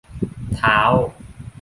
[0.55, 0.79] เท้า!